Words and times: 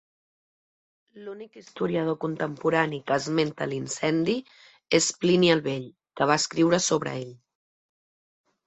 L'únic 1.25 1.59
historiador 1.61 2.17
contemporani 2.23 3.01
que 3.11 3.19
esmenta 3.19 3.69
l'incendi 3.75 4.37
és 5.01 5.11
Plini 5.23 5.53
el 5.59 5.63
Vell, 5.71 5.87
que 6.19 6.31
va 6.35 6.41
escriure 6.45 6.83
sobre 6.91 7.17
ell. 7.25 7.35